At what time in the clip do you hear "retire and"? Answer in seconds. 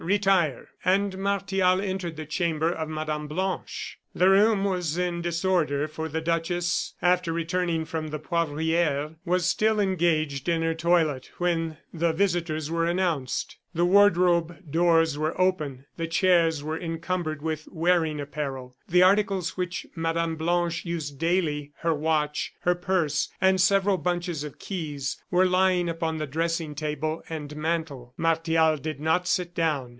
0.03-1.15